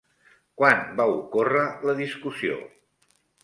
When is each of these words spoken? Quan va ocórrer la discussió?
Quan 0.61 0.81
va 1.01 1.05
ocórrer 1.19 1.67
la 1.91 1.97
discussió? 2.03 2.61